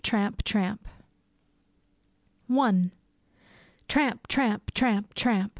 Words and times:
TRAMP! 0.03 0.43
TRAMP 0.43 0.87
I 2.49 2.89
Tramp! 3.87 4.25
tramp! 4.27 4.73
tramp! 4.73 5.13
tramp! 5.13 5.49